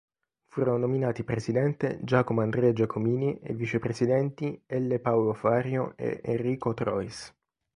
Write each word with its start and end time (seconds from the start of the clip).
Furono 0.47 0.79
nominati 0.79 1.23
presidente 1.23 1.99
Giacomo 2.01 2.41
Andrea 2.41 2.73
Giacomini 2.73 3.37
e 3.39 3.53
vicepresidenti 3.53 4.59
L. 4.65 4.95
Paolo 4.99 5.33
Fario 5.35 5.93
e 5.95 6.19
Enrico 6.23 6.73
Trois. 6.73 7.31